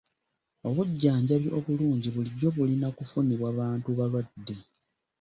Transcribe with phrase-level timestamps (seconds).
[0.67, 4.55] Obujjanjabi obulungi bulijjo bulina kufunibwa bantu balwadde.